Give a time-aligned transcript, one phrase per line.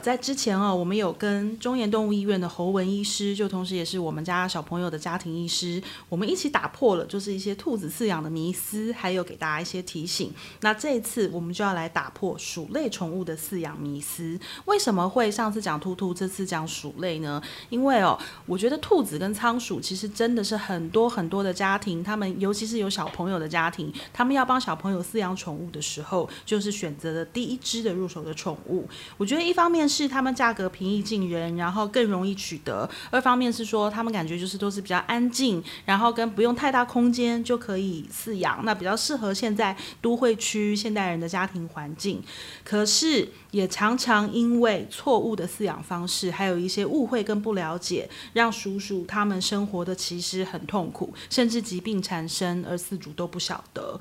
[0.00, 10.30] 在之前哦，我们有跟中研动物医院的侯文医师，就同时也是我们家小朋友的家庭医师，我们一起打破了就是一些兔子饲养的迷思，还有给大家一些提醒。
[10.60, 14.38] 那这一次我们就要来打破鼠类宠物的饲养迷思。
[14.66, 17.40] 为什么会上次讲兔兔，这次讲鼠类呢？
[17.70, 28.86] 因为哦，我觉得兔子跟仓鼠其实真的是很多很多的家庭，他们尤其是有小朋友的家庭，他们要帮小朋友饲养宠物的时候，就是选择了第一只的入手的宠物。
[29.16, 29.85] 我觉得一方面。
[29.88, 32.88] 是他们价格平易近人，然后更容易取得。
[33.10, 42.22] 二方面是说他们感觉就是都是比较安静，然后跟不用太大空间就可以饲养，那比较适合现在都会区现代人的家庭环境。
[42.64, 53.98] 可是也常常因为错误的饲养方式，还有一些误会跟不了解，让鼠鼠他们生活的其实很痛苦，甚至疾病产生，而饲主都不晓得。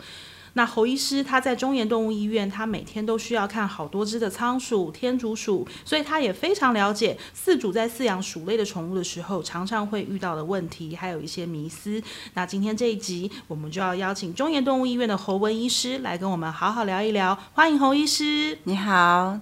[0.57, 12.01] 那侯医师他在中研动物医院，他每天都需要看好多只的仓鼠、天竺鼠，所以他也非常了解饲主在饲养鼠类的宠物的时候，常常会遇到的问题，还有一些迷思。
[12.35, 17.37] 那今天这一集，我们就要邀请中研动物医院的侯文医师来跟我们好好聊一聊。
[17.53, 18.57] 欢迎侯医师。
[18.63, 19.41] 你好，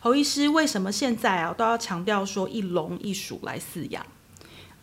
[0.00, 4.04] 侯医师，为什么现在啊都要强调说一笼一鼠来饲养？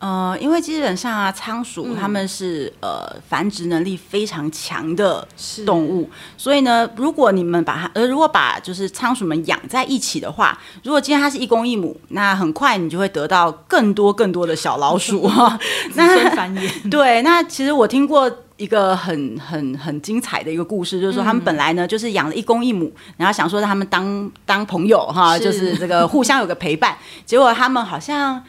[0.02, 5.24] 呃，因为基本上啊，仓鼠它们是、嗯、呃繁殖能力非常强的
[5.64, 15.56] 动物，所以呢，如果你们把它呃如果把就是仓鼠们养在一起的话，如果今天它是一公一母，那很快你就会得到更多更多的小老鼠哈，
[15.94, 16.68] 那繁衍。
[16.90, 28.42] 对，那其实我听过一个很很很精彩的一个故事，就是说他们本来呢就是养了一公一母，然后想说让他们当当朋友哈，就是这个互相有个陪伴，结果他们好像。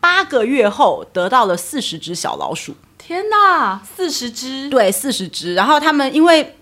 [0.00, 4.68] 八个月后得到了四十只小老鼠，天哪，四十只？
[4.68, 5.54] 对，四十只。
[5.54, 6.54] 然后他们因为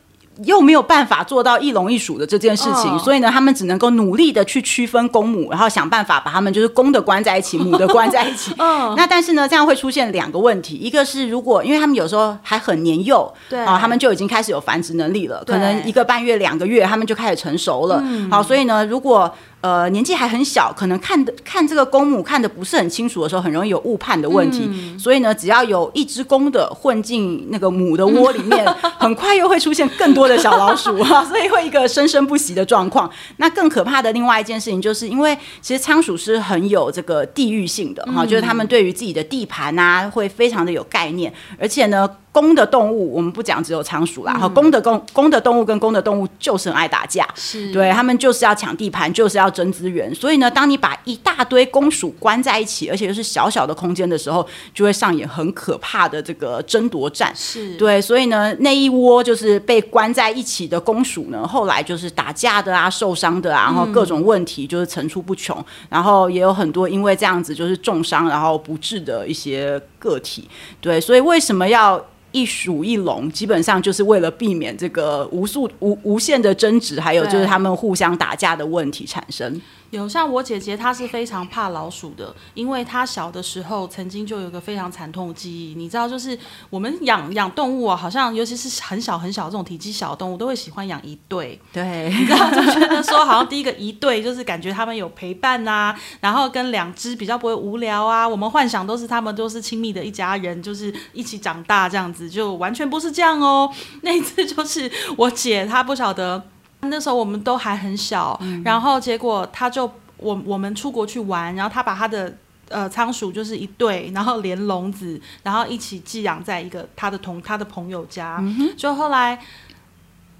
[0.44, 3.00] 又没有办法做到一笼一鼠的这件事情，oh.
[3.00, 8.53] 所以呢，他们只能够努力的去区分公母，然后想办法把他们就是公的关在一起，母的关在一起。
[8.59, 8.97] 嗯，oh.
[8.97, 18.03] 那但是呢，这样会出现两个问题，一个是如果因为他们有时候还很年幼，对啊，他们就已经开始有繁殖能力了，可能一个半月、两个月，他们就开始成熟了。
[18.04, 19.32] 嗯，好，所以呢，如果
[19.64, 24.69] 呃，年纪还很小，可能看的看这个公母看的不是很清楚的时候，很容易有误判的问题。
[24.70, 33.10] 嗯、所以呢，只要有一只公的混进那个母的窝里面，嗯、 很快又会出现更多的小老鼠 哈，所以会一个生生不息的状况。
[33.38, 42.06] 那更可怕的另外一件事情，就是因为其实仓鼠是很有这个地域性的哈，嗯、就是他们对于自己的地盘啊，会非常的有概念，而且呢。
[42.34, 50.12] 公的动物，我们不讲只有仓鼠啦，哈、嗯，公的公公的动物跟公的动物就是很爱打架，是对他们就是要抢地盘，就是要争资源。
[50.12, 57.33] 所以呢，当你把一大堆公鼠关在一起，而且又是小小的空间的时候，就会上演很可怕的这个争夺战。
[57.37, 70.49] 是对，所以呢，那一窝就是被关在一起的公鼠呢，后来就是打架的啊，受伤的啊，然后各种问题就是层出不穷，嗯、然后也有很多因为这样子就是重伤然后不治的一些个体。
[70.81, 72.05] 对，所以为什么要？
[72.34, 79.62] 一鼠一龙，基本上就是为了避免这个无数无无限的争执，还有就是他们互相打架的问题产生。
[79.91, 85.77] 有像我姐姐，她是非常怕老鼠的，因为她小的时候曾经就有个非常惨痛的记忆。
[85.77, 86.37] 你知道，就是
[86.69, 91.61] 我们养养动物啊，好像尤其是很小很小这种体积小的动物，都会喜欢养一对。
[91.72, 98.28] 对，你知道， 就觉得说好像第一个一对就是感觉他们有陪伴啊，然后跟两只比较不会无聊啊。
[98.28, 103.70] 我们幻想都是他们都是亲密的一家人，就是一起长大这样子，就完全不是这样哦。
[104.02, 106.42] 那一次就是我姐她不晓得。
[106.86, 112.36] 那时候我们都还很小，嗯、然后结果她就我我们出国去玩，然后她把她的
[112.68, 119.38] 呃仓鼠就是一对，然后连笼子，然后一起寄养在一个他的同他的朋友家，嗯、就后来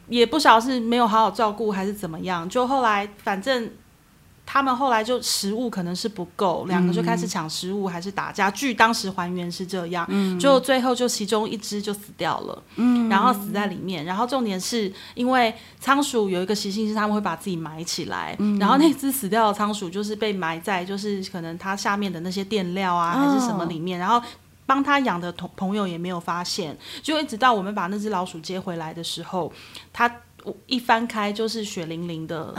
[0.09, 3.71] 也不晓得是没有好好照顾还是怎么样，就后来反正。
[4.47, 8.51] 他们后来就食物可能是不够，两个就开始抢食物，还是打架。
[8.51, 14.05] 据当时还原是这样，嗯、就最后就其中一只就死掉了，嗯、然后死在里面。
[14.05, 24.23] 然后重点是因为仓鼠有一个习性是他们会把自己埋起来，嗯、然后那只死掉的仓鼠就是被埋在就是可能它下面的那些垫料啊还是什么里面，哦、然后
[24.67, 29.53] 帮他养的同朋友也没有发现，就一直到我们把那只老鼠接回来的时候，
[30.45, 30.53] 它。
[30.67, 32.53] 一翻开就是血淋淋的，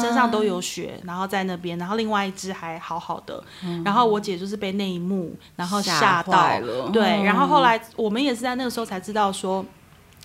[0.00, 3.42] 身上都有血，然后在那边，然后另外一只还好好的，
[3.84, 9.64] 然后我姐就是被那一幕然后吓到了，对，然后后来我们也是在那个时候才知道说，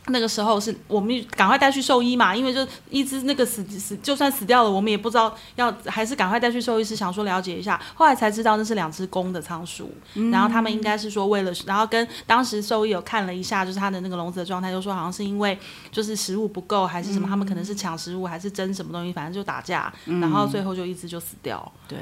[0.07, 7.81] 那个时候是我们赶快带去兽医嘛，因为就一只那个死死就算死掉了，我们也不知道要还是赶快带去兽医师，想说了解一下。
[7.95, 15.57] 后来才知道那是两只公的仓鼠，嗯、然后他们应该是说为了，然后跟当时兽医有看了一下，就是他的那个笼子的状态，就说好像是因为
[15.91, 21.71] 就是食物不够还是什么，他们可能是抢食物还是争什么东西，反正就打架，然后最后就一只就死掉。
[21.87, 21.97] 对。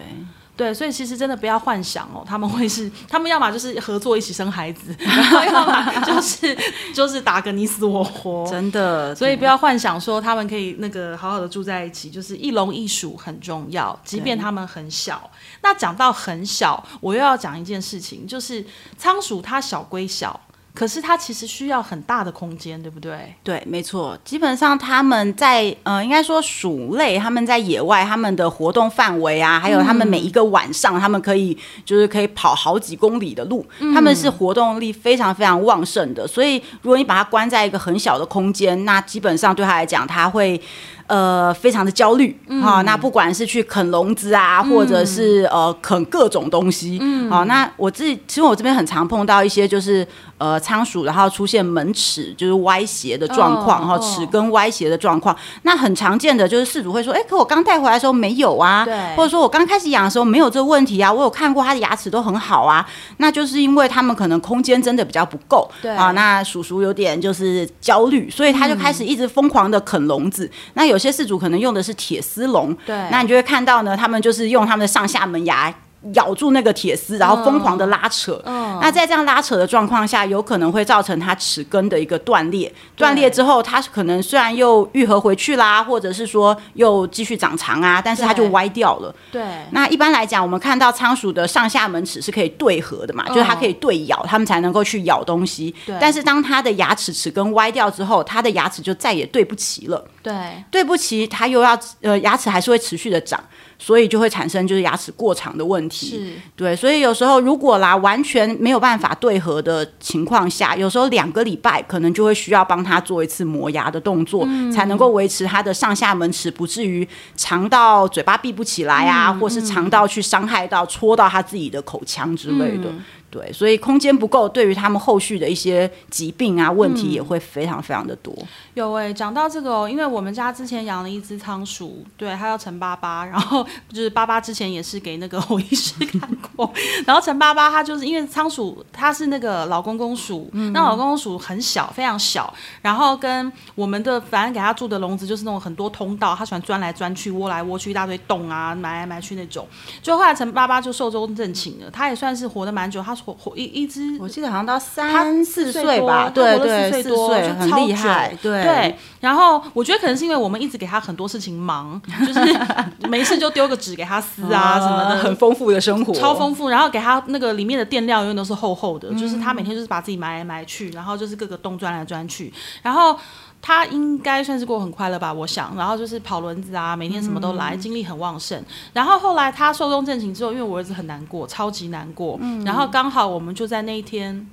[0.56, 6.56] 对，所以其实真的不要幻想哦，他们会是，他们要么就是合作一起生孩子，然后要么 就是
[6.94, 9.16] 就是打个你死我活，真的。
[9.16, 15.30] 所以不要幻想说他们可以那个好好的住在一起，就是一笼一鼠很重要，即便他们很小。
[15.62, 18.64] 那讲到很小，我又要讲一件事情，就是
[18.98, 20.40] 仓鼠它小归小。
[20.74, 23.34] 可是它其实需要很大的空间，对不对？
[23.44, 24.18] 对，没错。
[24.26, 31.56] 基本上他们在呃，应该说鼠类，他们在野外，他们的活动范围啊，还有他们每一个晚上，嗯、他们可以
[31.86, 36.28] 就是可以跑好几公里的路，嗯、他们是活动力非常非常旺盛的。
[36.28, 40.60] 所以，如果你把它关在一个很小的空间，那基本上对他来讲，他会。
[41.08, 42.64] 呃，非常的焦虑哈、嗯。
[42.64, 50.08] 哦，那不管是去啃笼子啊，嗯、或者是呃啃各种东西，嗯，好、哦，那我自己其实我这边很常碰到一些就是
[50.38, 62.84] 呃仓鼠，然后出现门齿就是歪斜的状况，然后齿根歪斜的状况，那很常见的就是饲主会说，哎，可我刚带回来的时候没有啊，对，或者说我刚开始养的时候没有这个问题啊，我有看过它的牙齿都很好啊，
[63.18, 65.92] 那就是因为他们可能空间真的比较不够，对。
[65.92, 71.03] 啊，那鼠鼠有点就是焦虑，所以他就开始一直疯狂的啃笼子，嗯、那有。
[71.04, 75.74] 有些饲主可能用的是铁丝笼，对，那你就会看到呢，他们就是用他们的上下门牙
[76.14, 78.42] 咬住那个铁丝，然后疯狂的拉扯。
[78.46, 82.72] 嗯，那在这样拉扯的状况下，有可能会造成它齿根的一个断裂。
[82.96, 89.14] 断裂之后，它可能虽然又愈合回去啦，或者是说又继续长长啊，但是它就歪掉了。
[89.32, 89.42] 对，
[89.72, 95.74] 那一般来讲，我们看到仓鼠的上下门齿是可以对合的嘛，就是它可以对咬，它们才能够去咬东西。
[95.86, 100.04] 对，但是当它的牙齿齿根歪掉之后，它的牙齿就再也对不齐了。
[100.22, 103.42] 对，对不齐，它又要呃牙齿还是会持续的长。
[103.78, 122.90] 所以就会产生就是牙齿过长的问题，对，所以有时候如果啦完全没有办法对合的情况下，有时候两个礼拜可能就会需要帮他做一次磨牙的动作，嗯、才能够维持他的上下门齿不至于长到嘴巴闭不起来啊，嗯、或是长到去伤害到戳到他自己的口腔之类的。
[122.90, 123.04] 嗯
[123.34, 128.32] 对，所以空间不够，对于他们后续的一些疾病啊问题也会非常非常的多。
[128.38, 136.72] 嗯、有哎、欸，讲到这个哦，因为我们家之前养了一只仓鼠，对，它叫陈巴巴，然后就是巴巴之前也是给那个 侯医师看过，
[137.08, 142.54] 然后陈巴巴它就是因为仓鼠它是那个老公公鼠，嗯、那老公公鼠很小，非常小，
[142.84, 149.68] 然后跟我们的反正给它住的笼子就是那种很多通道，它喜欢钻来钻去，窝来窝去，一大堆洞啊，埋来埋去那种。
[150.04, 153.18] 就后来陈巴巴就寿终正寝了，它也算是活得蛮久，它。
[153.32, 158.98] 活一一只，我记得好像到三四岁吧，对对，四岁多，很厉害，对对。
[159.22, 162.60] 然后我觉得可能是因为我们一直给他很多事情忙，就是
[163.08, 166.68] 没事就丢个纸给他撕啊什么的，很丰富的生活，超丰富。
[166.70, 173.18] 然后给他那个里面的垫料永远都是厚厚的，就是他每天就是把自己埋来埋去，然后就是各个洞钻来钻去，然后。
[173.66, 175.74] 他应该算是过很快乐吧，我想。
[175.78, 178.62] 然后就是跑轮子啊，每天什么都来，精力很旺盛。
[178.92, 182.38] 然后后来他寿终正寝之后，因为我儿子很难过，超级难过。
[182.66, 184.46] 然后刚好我们就在那一天，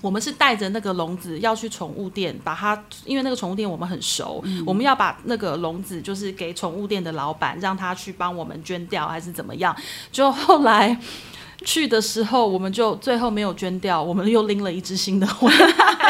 [0.00, 9.74] 我们是带着那个笼子要去宠物店，把它，因为那个宠物店我们很熟，我们要把那个笼子就是给宠物店的老板，让他去帮我们捐掉还是怎么样？
[10.12, 10.96] 就后来。
[11.66, 15.66] 去的时候，我们就最后没有捐掉，我们又拎了一只新的回来，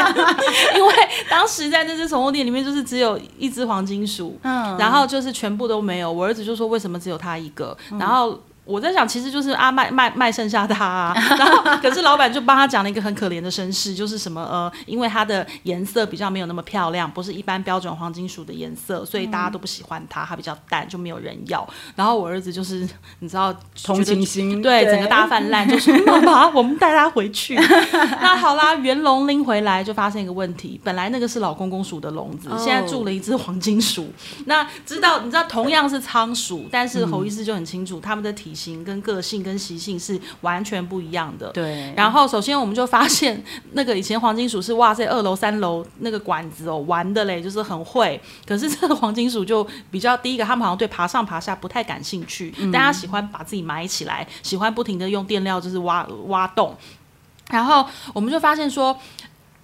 [0.77, 0.93] 因为
[1.29, 6.09] 当时在那只宠物店里面，就是只有一只黄金鼠，嗯，然后就是全部都没有。
[6.09, 8.39] 我儿子就说：“为什么只有他一个？”然后。
[8.67, 21.65] 我在想，其实就是啊卖卖卖剩下他啊， 然后可是老板就帮他讲了一个很可怜的身世，就是什么呃，因为它的颜色比较没有那么漂亮，不是一般标准黄金鼠的颜色，所以大家都不喜欢它，它比较淡，就没有人要。
[21.95, 22.85] 然后我儿子就是
[23.19, 27.55] 你知道同情心，对，对整个大泛滥，就说妈妈，我们带它回去。
[28.21, 34.11] 那好啦，原龙拎回来就发现一个问题，本来那个是老公公鼠的笼子，现在住了一只黄金鼠。
[34.45, 38.56] 那知道你知道同样是仓鼠，但是侯医师就很清楚他们的体。
[38.57, 41.51] 型跟个性跟习性是完全不一样的。
[41.51, 41.93] 对。
[41.95, 48.19] 然后首先我们就发现，那个以前黄金鼠是哇塞，二楼三楼那个管子哦玩的嘞，就是很会。
[48.47, 56.75] 可是这个黄金鼠就比较第一个，他们好像对爬上爬下不太感兴趣，嗯、但他喜欢把自己埋起来，喜欢不停的用垫料就是挖挖洞。
[57.51, 58.97] 然后我们就发现说。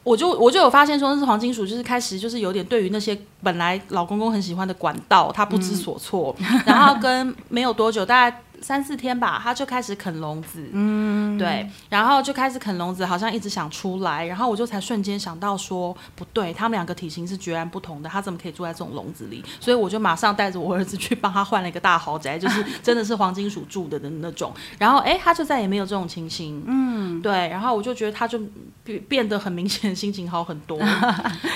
[0.05, 6.35] 我就我就有发现说，那是黄金鼠就是开始就是有点对于那些本来老公公很喜欢的管道，他不知所措。
[6.39, 19.43] 嗯、然后跟没有多久，大概三四天吧，他就开始啃笼子，嗯，对，然后就开始啃笼子，好像一直想出来，然后我就才瞬间想到说，不对，他们两个体型是截然不同的，他怎么可以住在这种笼子里？
[19.59, 24.53] 所以我就马上带着我儿子去帮他换了一个大豪宅，就是真的是黄金鼠住的的那种。
[24.79, 28.39] 然后哎，他就再也没有这种情形，嗯，对，然后我就觉得他就
[28.85, 30.79] 变变得很明显，心情好很多。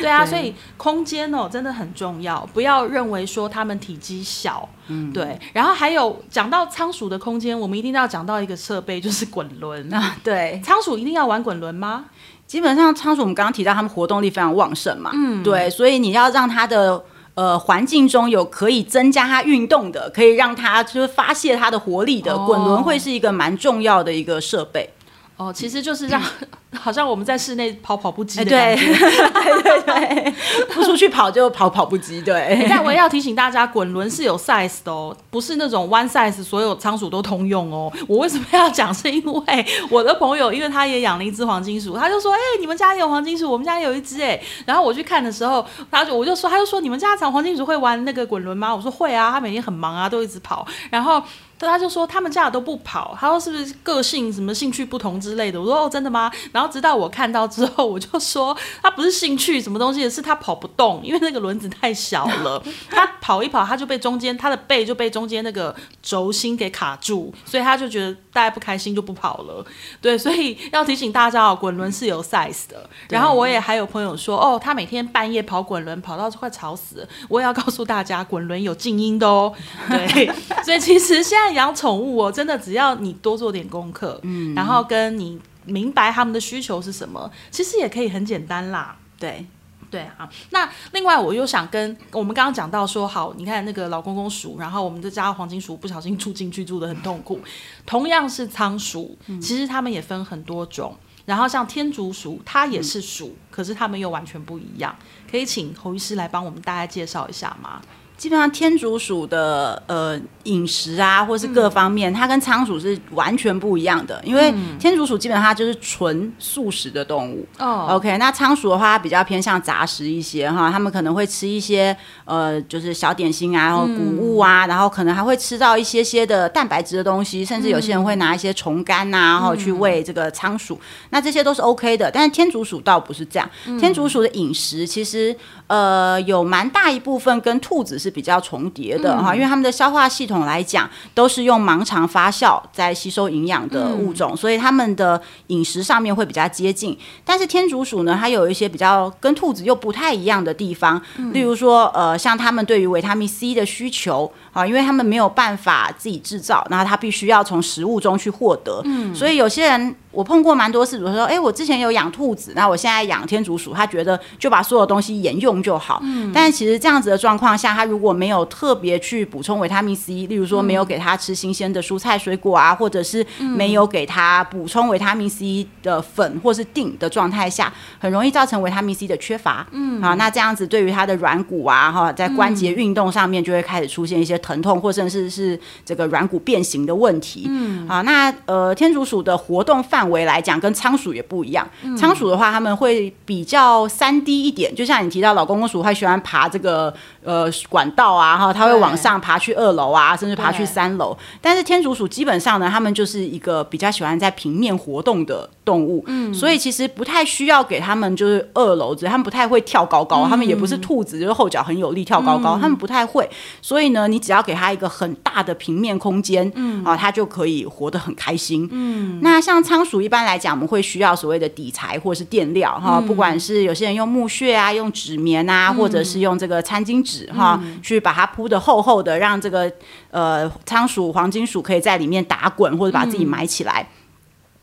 [0.02, 5.40] 对啊， 所以空间哦真的很重要，不要认为说他们体积小，嗯，对。
[5.54, 10.16] 然后还有讲到仓鼠的空间，我们一定要讲到一个设备，就是滚轮 啊。
[10.24, 12.06] 对，仓鼠一定要玩滚轮吗？
[12.48, 17.04] 基本上仓鼠我们刚刚提到，它们活动力非常旺盛嘛，嗯，对，所以你要让它的
[17.36, 24.90] 呃环境中有可以增加它运动的，可以让它就是发泄它的活力的，滚轮会是一个蛮重要的一个设备。
[25.38, 26.20] 哦，其实就是让，
[26.74, 30.34] 好像我们在室内跑跑步机的感觉，对对对对，
[30.74, 32.66] 不出去跑就跑跑步机，对。
[32.68, 37.94] 但我也要提醒大家，滚轮是有 size 的哦，不是那种 one size 所有仓鼠都通用哦。
[38.08, 38.92] 我为什么要讲？
[38.92, 51.22] 是因为我的朋友，因为他也养了一只黄金鼠，他就说：“哎，你们家也有黄金鼠，我们家也有一只哎。”然后我去看的时候，他就我就说，他就说：“你们家养黄金鼠会玩那个滚轮吗？”我说：“会啊，他每天很忙啊，都一直跑。”然后。
[51.60, 55.60] 他就说他们家的都不跑，他说是不是个性什么兴趣不同之类的？
[55.60, 56.32] 我说哦，真的吗？
[56.52, 62.62] 然后直到我看到之后，我就说他不是兴趣什么东西，是他跑不动，因为那个轮子太小了。
[62.92, 69.66] 他跑一跑，他就被中间他的背就被中间那个轴心给卡住，所以他就觉得大家不开心就不跑了。
[70.00, 72.88] 对，所以要提醒大家哦，滚轮是有 size 的。
[73.10, 77.08] 然后我也还有朋友说哦，他每天半夜跑滚轮，跑到快吵死了。
[77.30, 79.52] 我也要告诉大家，滚轮有静音的哦。
[79.90, 80.32] 对，
[80.64, 81.47] 所以其实现在。
[81.54, 88.96] 养宠物哦，真的只要你多做点功课，嗯，然后跟你明白他们的需求是什么，其实也可以很简单啦。
[89.20, 89.46] 对，
[89.90, 90.30] 对啊。
[90.52, 97.40] 那另外我又想跟我们刚刚讲到说，好，你看那个老公公鼠，然后我们的家黄金鼠不小心住进去住的很痛苦。
[97.86, 100.96] 同样是仓鼠，其实它们也分很多种。
[101.26, 104.96] 然后像天竺鼠，它也是鼠，可是它们又完全不一样。
[105.30, 107.82] 可以请侯医师来帮我们大家介绍一下吗？
[108.18, 114.20] 基本上天竺鼠的呃饮食啊，或是各方面，嗯、它跟仓鼠是完全不一样的。
[114.24, 117.46] 因为天竺鼠基本上它就是纯素食的动物。
[117.60, 121.96] 哦，OK，那仓鼠的话它比较偏向杂食一些哈，它们可能会吃一些
[122.26, 130.74] 呃就是小点心啊，然后谷物啊，嗯、然后可能还会吃到一些些的蛋白质的东西，甚至有些人会拿一些虫干呐，然后去喂这个仓鼠。
[130.74, 130.82] 嗯、
[131.12, 133.48] 那这些都是 OK 的，但是天竺鼠倒不是这样。
[133.68, 135.36] 嗯、天竺鼠的饮食其实
[135.68, 138.07] 呃有蛮大一部分跟兔子是。
[138.08, 146.98] 是比较重叠的哈，因为他们的消化系统来讲，都是用盲肠发酵在吸收营养的物种，所以他们的饮食上面会比较接近。
[147.26, 151.02] 但是天竺鼠呢，它有一些比较跟兔子又不太一样的地方，
[151.34, 158.82] 例如说，呃，像他们对于维他命 C 的需求啊，因为他们没有办法自己制造，然后他必须要从食物中去获得，
[159.14, 159.96] 所以有些人。
[160.18, 166.00] 我碰过蛮多次，比如说，哎，我之前有养兔子，那我现在养天竺鼠，他觉得就把所有东西沿用就好。
[166.02, 179.68] 嗯，但其实这样子的状况下，他如果没有特别去补充维他命 C，例如说没有给他吃新鲜的蔬菜水果啊，或者是没有给他补充维他命 C 的粉或是锭的状态下，很容易造成维他命 C 的缺乏。
[179.72, 187.46] 嗯，啊，那这样子对于他的软骨啊，哈，在关节运动上面就会开始出现一些疼痛，或者是是这个软骨变形的问题。
[187.48, 190.18] 嗯，啊，那呃，天竺鼠的活动范围。
[190.18, 191.70] 为来讲，跟仓鼠也不一样。
[191.96, 196.92] 仓鼠的话，他们会比较三 D 一点，就像你提到老公公鼠，它喜欢爬这个
[197.24, 201.16] 呃管道啊，哈，它会往上爬去二楼啊，甚至爬去三楼。
[201.40, 213.30] 但是天竺鼠基本上呢，它们就是一个比较喜欢在平面活动的动物，嗯，所以其实不太需要给他们就是二楼子，他们不太会跳高高，他们也不是兔子，就是后脚很有力跳高高，他们不太会。
[213.62, 218.68] 所以呢，你只要给它一个很大的平面空间，嗯啊，它就可以活得很开心。
[218.72, 219.97] 嗯，那像仓鼠。
[220.02, 229.72] 一般来讲，我们会需要所谓的底材或是垫料哈，不管是有些人用木屑啊，用纸棉啊，或者是用这个餐巾纸哈，去把它铺的厚厚的，让这个
[230.12, 233.88] 呃仓鼠、黄金鼠可以在里面打滚或者把自己埋起来。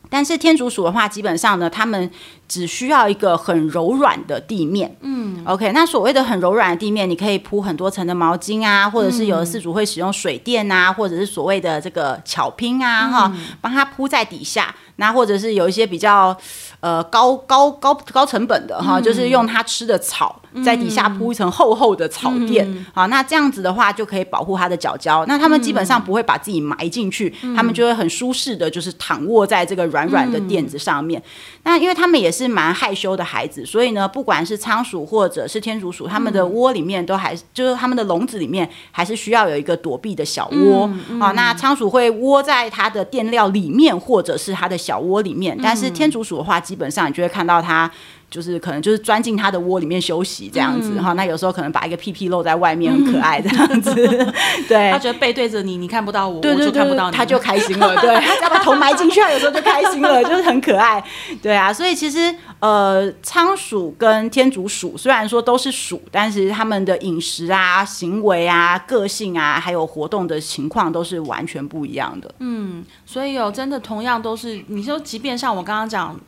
[0.07, 2.09] 但是天竺鼠的话，基本上呢，它们
[2.47, 4.95] 只需要一个很柔软的地面。
[5.01, 14.73] 嗯，OK，那所谓的很柔软的地面，你可以铺很多层的毛巾啊，或者是有的饲主会使用水垫啊，或者是所谓的这个巧拼啊，哈，帮它铺在底下。
[14.97, 16.35] 那或者是有一些比较
[16.79, 20.41] 呃高高高高成本的哈，就是用它吃的草。
[20.63, 25.25] 在底下铺一层厚厚的草垫，嗯、好，那这样子的话就可以保护它的脚脚。
[25.27, 31.19] 那他们基本上不会把自己埋进去，嗯、他们就会很舒适的，就是躺卧在这个软软的垫子上面。
[31.19, 31.23] 嗯、
[31.63, 40.89] 那因为他们也是蛮害羞的孩子，所以呢，不管是仓鼠或者是天竺鼠，他们的窝里面都还就是他们的笼子里面还是需要有一个躲避的小窝。
[41.19, 45.57] 啊，那仓鼠会窝在它的垫料里面，或者是它的小窝里面。
[45.63, 47.91] 但是天竺鼠的话，基本上你就会看到它。
[48.35, 53.93] 就是可能就是钻进他的窝里面休息这样子哈，嗯、那有时候可能把一个屁屁露在外面，很可爱这样子。
[53.95, 54.33] 嗯、
[54.67, 57.95] 对，他觉得背对着你，你看不到我，对对对，我就看不到你，他就开心了。
[58.01, 61.01] 对， 他只要把头埋进去，他有时候就开心了， 就是很可爱。
[61.41, 72.29] 对啊，所以其实呃，仓鼠跟天竺鼠虽然说都是鼠，但是他们的饮食啊、行为啊、个性啊，还有活动的情况都是完全不一样的。
[72.39, 76.19] 嗯，所以有真的同样都是，你说即便像我刚刚讲。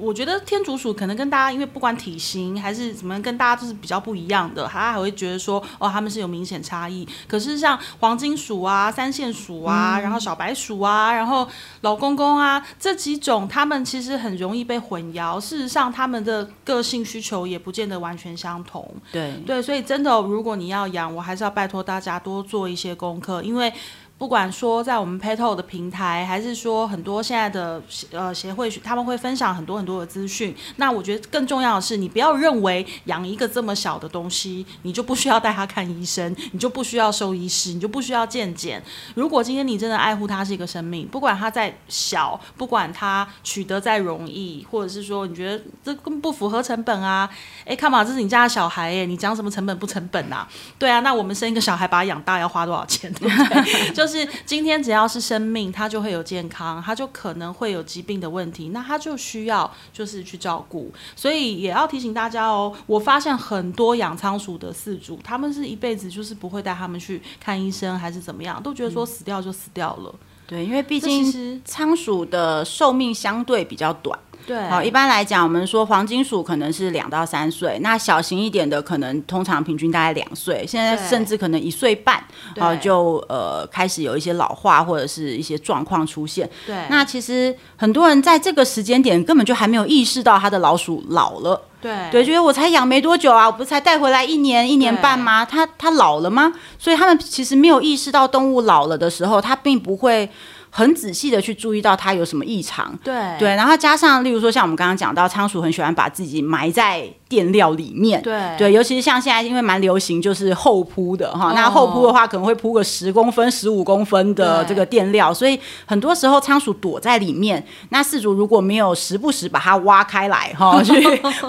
[0.00, 7.06] 我觉得天竺鼠可能跟大家，因为不管体型还是怎么，跟大家都是比较不一样的，他还会觉得说，哦，他们是有明显差异。
[7.26, 11.46] 可是像黄金鼠啊、三线鼠啊，然后小白鼠啊，然后
[11.82, 15.38] 老公公啊这几种，他们其实很容易被混淆。
[15.38, 18.88] 事实上，他们的个性需求也不见得完全相同。
[19.12, 23.70] 对对，所以真的，如果你要养，我还是要拜托大家多做一些功课，因为。
[24.18, 30.52] 不管说在我们 Petal 的平台，还是说很多现在的呃协会，他们会分享很多很多的资讯。
[30.74, 38.82] 那我觉得更重要的是，你不要认为养一个这么小的东西，你就不需要带它看医生，你就不需要兽医师，你就不需要健检。
[39.14, 47.30] 如果今天你真的爱护它是一个生命，不管它再小，不管它取得再容易，或者是说你觉得这更不符合成本啊？
[47.64, 50.48] 哎，看嘛，这是你家的小孩耶，你讲什么成本不成本啊？
[50.76, 53.12] 对啊，那我们生一个小孩把它养大要花多少钱？
[53.12, 53.92] 对不对？
[53.92, 54.07] 就。
[54.08, 62.74] 就是今天只要是生命，它就会有健康，它就可能会有疾病的问题，那它就需要就是去照顾，所以也要提醒大家哦。
[62.86, 70.10] 我发现很多养仓鼠的饲主，他们是一辈子就是不会带他们去看医生，还是怎么样，都觉得说死掉就死掉了。
[70.12, 74.18] 嗯、对，因为毕竟仓鼠的寿命相对比较短。
[74.46, 82.24] 对，好，一般来讲，我们说黄金鼠可能是两到三岁，那小型一点的可能通常平均大概两岁，现在甚至可能一岁半，
[82.58, 86.48] 好就呃开始有一些老化或者是一些状况出现。
[86.66, 91.60] 对，那其实很多人在这个时间点根本就还没有意识到他的老鼠老了。
[91.80, 95.44] 对，对，觉得我才养没多久啊，我不是才带回来一年一年半吗？
[95.44, 96.52] 它它老了吗？
[96.78, 100.28] 所以他们其实没有意识到动物老了的时候，它并不会。
[100.70, 103.14] 很仔细的去注意到它有什么异常，对。
[103.38, 108.38] 对，然后加上，例如说像我们刚刚讲到，仓鼠很喜欢把自己埋在垫料里面，对。
[108.58, 120.92] 对，尤其是像现在因为蛮流行就是厚铺的哈，哦、那厚铺的话可能会铺个十公分、十五公分的这个垫料，所以很多时候仓鼠躲在里面，那饲主如果没有时不时把它挖开来哈， 去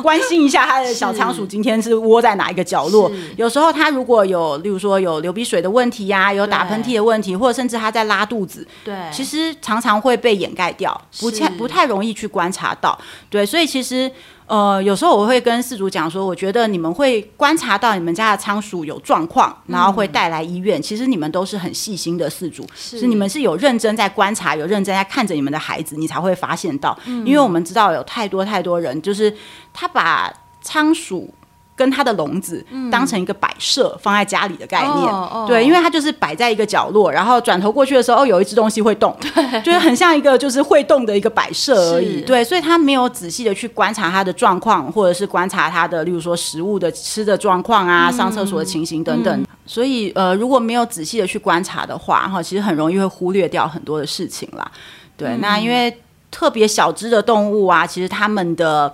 [0.01, 8.95] 关心一下他的小仓鼠今天是窝在哪一个角落，有时候它如果有例如说有流鼻水的问题呀、啊，有打喷嚏的问题，或者甚至它在拉肚子，对。
[9.11, 12.97] 其实常常会被掩盖掉，不太不太容易去观察到。
[13.29, 14.11] 对，所以其实
[14.45, 20.79] 呃，有时候我会跟饲主讲说，我觉得你们会观察到你们家的仓鼠有状况，然后会带来医院。
[20.79, 26.97] 嗯、其实你们都是很细心的饲主，是，是你们是有认真在观察，有认真在看着你们的孩子，你才会发现到。
[27.05, 29.35] 嗯、因为我们知道有太多太多人，就是
[29.73, 31.33] 他把仓鼠。
[31.79, 39.31] 跟它的笼子当成一个摆设放在家里的概念，嗯、对，因为它就是摆在一个角落，然后转头过去的时候，哦，有一只东西会动，对，
[39.63, 54.69] 就是很像一个就是会动的一个摆设而已，对，所以他没有仔细的去观察它的状况，或者是观察它的，例如说食物的吃的状况啊，嗯、上厕所的情形等等，嗯、所以呃，如果没有仔细的去观察的话，哈，其实很容易会忽略掉很多的事情啦，
[55.15, 55.97] 对，嗯、那因为
[56.29, 58.93] 特别小只的动物啊，其实它们的。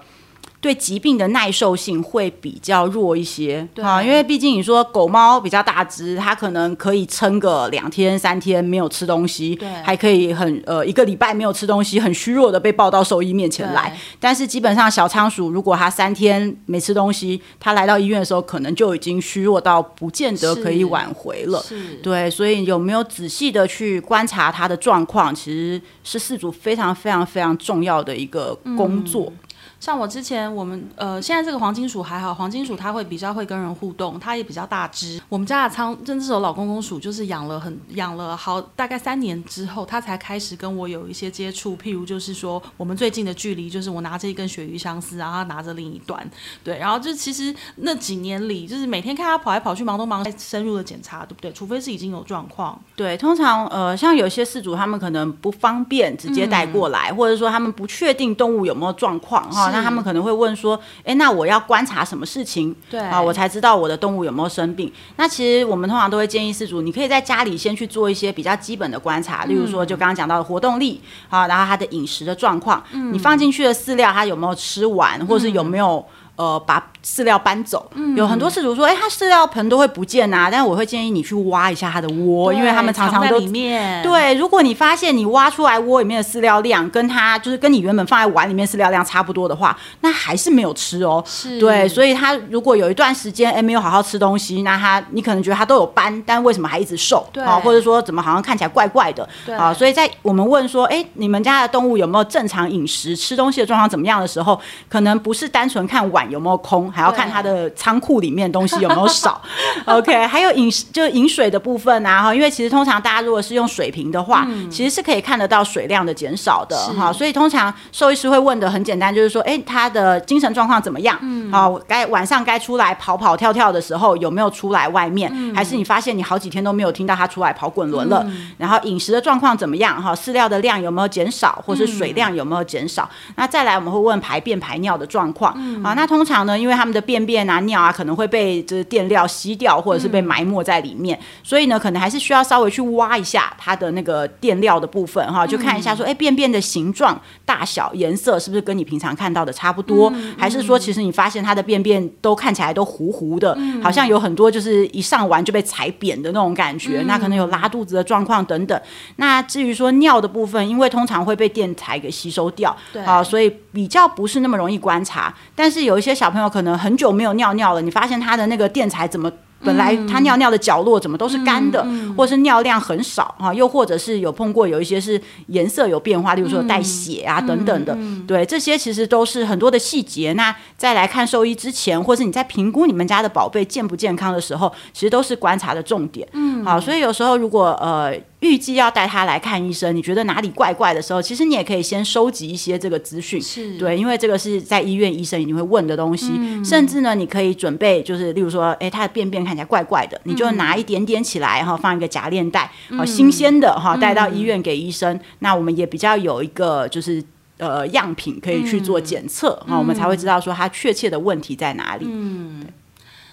[0.66, 13.96] 对疾病的耐受性会比较弱一些，对啊，因为毕竟你说狗猫比较大只，它可能可以撑个两天三天没有吃东西，对，还可以很呃一个礼拜没有吃东西，很虚弱的被抱到兽医面前来。
[14.20, 21.62] 但是基本上小仓鼠如果它三天没吃东西，它来到医院的时候，可能就已经虚弱到不见得可以挽回了。
[21.62, 29.32] 是，对，所以有没有仔细的去观察它的状况，其实是饲主非常非常非常重要的一个工作。
[29.32, 29.38] 嗯
[29.80, 35.22] 像我之前我们呃，现在这个黄金鼠还好，黄金鼠它会比较会跟人互动，它也比较大只。
[35.30, 41.76] 我们家的仓，真这种老公公鼠就是养了很养了好大概三年之后，它才开始跟我有一些接触。
[41.78, 46.28] 譬如就是说，我们最近的距离就是我拿着一根鳕鱼相思，然后它拿着另一端，
[46.64, 51.52] 对，然后就其实那几年里，就是每天看它跑来跑去，忙东忙西，深入的检查，对不对？
[51.52, 52.80] 除非是已经有状况。
[52.96, 62.76] 对，通常呃，像有些饲主他们可能不方便直接带过来，嗯、或者说他们不确定动物有没有状况哈，那他们可能会问说，哎，那我要观察什么事情？
[62.90, 64.92] 对啊，我才知道我的动物有没有生病。
[65.18, 76.06] 那其实我们通常都会建议饲主，你可以在家里先去做一些比较基本的观察，例如说就刚刚讲到的活动力啊，然后它的饮食的状况，嗯、你放进去的饲料它有没有吃完，或是有没有。
[76.38, 80.50] 呃，把饲料搬走，嗯、有很多饲主说，哎、欸，他饲料盆都会不见啊。
[80.50, 84.02] 但是我会建议你去挖一下它的窝，因为他们常常都里面。
[84.02, 91.24] 对，如果你发现你挖出来窝里面的饲料量跟它就是跟你原本放在碗里面饲料量差不多的话，那还是没有吃哦。
[91.28, 97.24] 是，对，所以他如果有一段时间哎、欸、没有好好吃东西，那他你可能觉得他都有搬，但为什么还一直瘦？
[97.32, 99.28] 对啊，或者说怎么好像看起来怪怪的？
[99.46, 109.42] 对啊，所以在我们问说，哎、欸，你们家的动物有没有正常饮食、吃东西的状况怎么样的时候，可能不是单纯看碗有没有空，还要看他的仓库里面东西有没有少，
[109.86, 121.18] OK，还有饮食就饮水的部分啊哈，因为其实通常大家如果是用水瓶的话，嗯、其实是可以看得到水量的减少的哈，所以通常兽医师会问的很简单，就是说，哎，他的精神状况怎么样？
[121.22, 125.30] 嗯，好，该晚上该出来跑跑跳跳的时候有没有出来外面？
[125.34, 128.24] 嗯、还是你发现你好几天都没有听到他出来跑滚轮了？
[128.28, 130.02] 嗯、然后饮食的状况怎么样？
[130.02, 133.10] 哈，饲料的量有没有减少，或是水量有没有减少？
[133.28, 158.80] 嗯、那再来我们会问排便排尿的状况，嗯、啊，那通常呢，因为他们的便便啊、尿啊，可能会被就是垫料吸掉，或者是被埋没在里面，嗯、所以呢，可能还是需要稍微去挖一下它的那个垫料的部分哈，就看一下说，哎、嗯，便便的形状、大小、颜色是不是跟你平常看到的差不多，嗯、还是说其实你发现它的便便都看起来都糊糊的，嗯、好像有很多就是一上完就被踩扁的那种感觉，嗯、那可能有拉肚子的状况等等。
[159.16, 163.02] 那至于说尿的部分，因为通常会被垫材给吸收掉，对。
[163.04, 165.34] 啊，所以比较不是那么容易观察。
[165.54, 169.32] 但是有一些小朋友可能很久没有尿尿了，你发现他的那个垫材怎么？
[169.64, 180.34] 本来他尿尿的角落怎么都是干的，嗯嗯、或是尿量很少啊，又或者是有碰过有一些是颜色有变化，例如说带血啊等等的，对，这些其实都是很多的细节。
[180.34, 186.28] 那在来看兽医之前，或是你在评估你们家的宝贝健不健康的时候，其实都是观察的重点。
[186.34, 188.14] 嗯，好，所以有时候如果呃。
[188.46, 196.32] 预计要带他来看医生，你觉得哪里怪怪的时候，其实你也可以先收集一些这个资讯，是对，因为这个是在医院医生一定会问的东西。
[196.38, 205.16] 嗯、甚至呢，你可以准备，就是例如说，哎，他的便便看起来怪怪的，嗯、你就拿一点点起来哈，放一个夹链袋，好、嗯、新鲜的哈，带到医院给医生。
[205.16, 207.24] 嗯、那我们也比较有一个就是
[207.58, 212.06] 呃样品可以去做检测啊，嗯、我们才会知道说他确切的问题在哪里。
[212.08, 212.68] 嗯，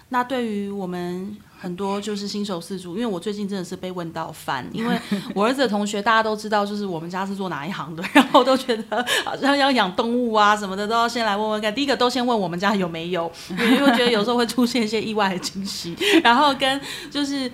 [0.09, 1.37] 那对于我们。
[1.63, 4.99] 很多就是新手四主，因为我最近真的是被问到烦， 因为
[5.33, 11.73] 我儿子的同学大家都知道，就是我们家是做哪一行的， 然后都觉得好像要养动物啊什么的，都要先来问问看。
[11.73, 17.49] 第一个都先问我们家有没有，因为觉得有时候会出现一些意外的惊喜， 然后跟就是。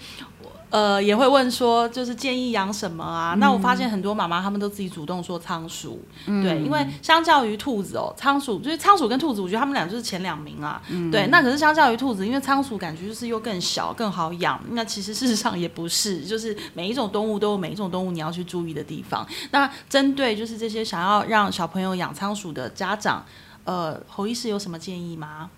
[0.71, 3.33] 呃，也会问说，就是建议养什么啊？
[3.35, 10.83] 嗯、那我发现很多妈妈她们都自己主动说仓鼠，嗯、对，因为相较于兔子哦，仓鼠就是仓鼠跟兔子，我觉得他们俩就是前两名啊。
[10.91, 14.63] 嗯、对，那可是相较于兔子，因为仓鼠感觉就是又更小更好养。
[14.73, 19.27] 那其实事实上也不是，就是每一种动物都有每一种动物你要去注意的地方。
[19.53, 23.25] 那针对就是这些想要让小朋友养仓鼠的家长，
[23.65, 25.49] 呃，侯医师有什么建议吗？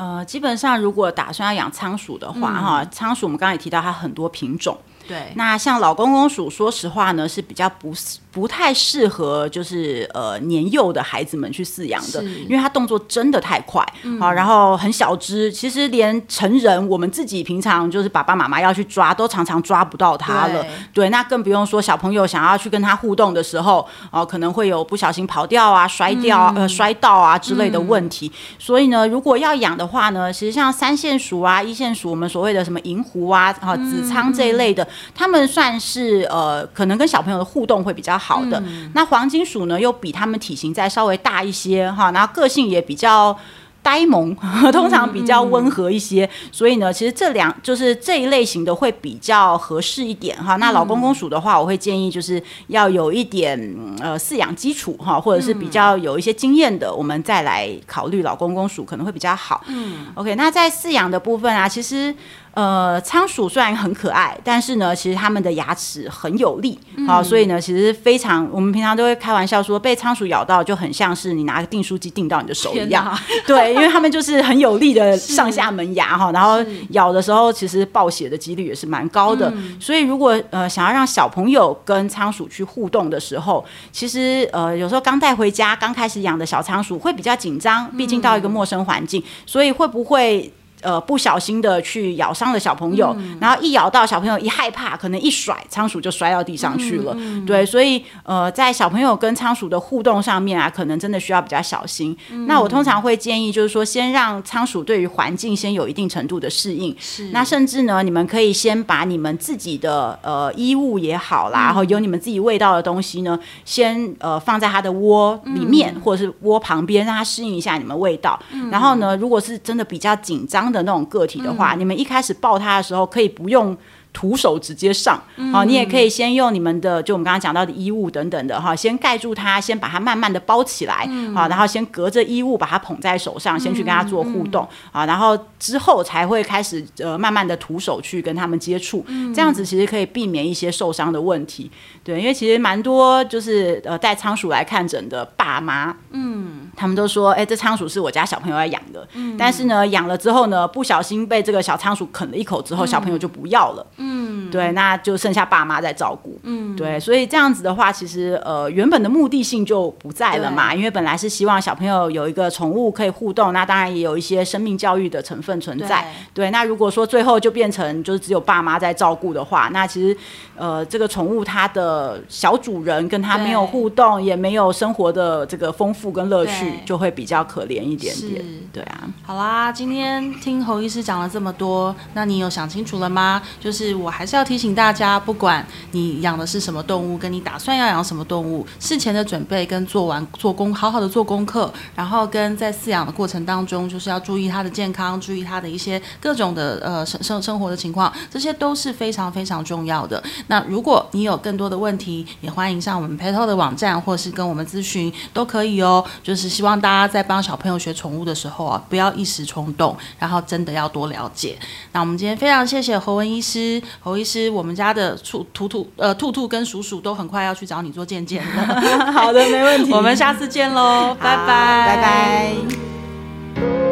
[0.00, 4.74] 呃，基本上如果打算要养仓鼠的话，哈、嗯，仓鼠我们刚才也提到它很多品种。
[5.06, 7.92] 对，那像老公公鼠，说实话呢，是比较不
[8.32, 20.62] 不太适合，就是呃年幼的孩子们去饲养的，因为它动作真的太快，嗯、啊，然后很小只，其实连成人我们自己平常就是爸爸妈妈要去抓，都常常抓不到它了。
[20.62, 28.28] 对，对，那更不用说小朋友想要去跟它互动的时候，哦、啊，可能会有不小心跑掉啊、摔掉、嗯、呃摔到啊之类的问题。
[28.28, 34.84] 嗯、所以呢，如果要养的话呢，其实像三线鼠啊、一线鼠，我们所谓的什么银狐啊、啊紫仓这一类的。
[34.84, 38.62] 嗯他们算是呃，可能跟小朋友的互动会比较好的。
[38.66, 43.36] 嗯、那黄金鼠呢，又比它们体型再稍微大一些哈，然后个性也比较
[43.82, 44.36] 呆萌，
[44.70, 46.24] 通常比较温和一些。
[46.26, 50.56] 嗯、所以呢，其实这两就是这一类型的会比较合适一点哈。
[50.56, 53.58] 那老公公鼠的话，我会建议就是要有一点
[54.00, 59.64] 呃饲养基础哈，或者是比较有一些经验的，我们再来考虑老公公鼠可能会比较好。
[59.68, 62.14] 嗯，OK，那在饲养的部分啊，其实。
[62.52, 73.18] 呃，仓鼠虽然很可爱，但是呢，其实它们的牙齿很有力，好、嗯，所以呢，其实非常，我们平常都会开玩笑说，被仓鼠咬到就很像是你拿个订书机订到你的手一样，哪。
[73.46, 76.58] 对，因为它们就是很有力的上下门牙哈，然后
[76.90, 90.52] 咬的时候其实爆血的几率也是蛮高的，嗯、所以如果呃想要让小朋友跟仓鼠去互动的时候，其实呃有时候刚带回家刚开始养的小仓鼠会比较紧张，毕竟到一个陌生环境，嗯、所以会不会？
[90.82, 97.14] 呃，不小心的去咬伤了小朋友，嗯、然后一咬到小朋友一害怕，可能一甩仓鼠就摔到地上去了。
[97.46, 102.16] 对，所以呃，在小朋友跟仓鼠的互动上面啊，可能真的需要比较小心。
[102.30, 106.96] 嗯、那我通常会建议，就是说先让仓鼠对于环境先有一定程度的适应。
[106.98, 107.28] 是。
[107.32, 118.40] 那甚至呢，你们可以先把你们自己的呃衣物也好啦，嗯、然后有你们自己味道的东西呢，先呃放在它的窝里面，嗯、或者是窝旁边，让它适应一下你们味道。
[118.52, 120.69] 嗯、然后呢，如果是真的比较紧张。
[120.70, 123.76] 的那种个体的话，嗯、你们一开始抱他的时候，可以不用。
[124.12, 125.54] 徒手直接上，好、嗯。
[125.54, 141.70] 哦，你也可以先用你们的，就我们刚刚讲到的衣物等等的哈，先盖住它，先把它慢慢的包起来，嗯、啊，然后先隔着衣物把它捧在手上，先去跟它做互动，啊，然后之后才会开始呃慢慢的徒手去跟他们接触，嗯、这样子其实可以避免一些受伤的问题，
[142.02, 153.86] 对，因为其实蛮多就是呃带仓鼠来看诊的爸妈，嗯，他们都说，哎，这仓鼠是我家小朋友要养的，嗯、但是呢养了之后呢，不小心被这个小仓鼠啃了一口之后，嗯、小朋友就不要了。
[154.02, 156.38] 嗯，对，那就剩下爸妈在照顾。
[156.44, 166.00] 嗯，对，所以这样子的话，其实呃，原本的目的性就不在了嘛，因为本来是希望小朋友有一个宠物可以互动，那当然也有一些生命教育的成分存在。
[166.32, 170.16] 对，对，那如果说最后就变成就是只有爸妈在照顾的话，那其实
[170.60, 178.44] 呃，这个宠物它的小主人跟它没有互动，也没有生活的这个丰富跟乐趣，就会比较可怜一点点。
[178.72, 183.40] 对啊，好啦，今天听侯医师讲了这么多，那你有想清楚了吗？
[183.60, 183.90] 就是。
[184.00, 200.22] 我还是要提醒大家，不管你养的是什么动物，跟你打算要养什么动物，事前的准备跟做完做功，好好的做功课，然后跟在饲养的过程当中，就是要注意它的健康，注意它的一些各种的呃生生生活的情况，这些都是非常非常重要的。
[200.50, 206.04] 那如果你有更多的问题，也欢迎上我们 Petal 的网站，或是跟我们咨询都可以哦。
[206.24, 211.56] 就是希望大家在帮小朋友学宠物的时候啊，不要一时冲动，然后真的要多了解。
[211.92, 213.80] 那我们今天非常谢谢侯文医师。
[214.00, 218.80] 侯医师，我们家的兔兔兔呃兔兔跟鼠鼠都很快要去找你做健检了。
[219.12, 219.92] 好的，没问题。
[219.94, 223.89] 我们下次见喽，拜拜，拜拜。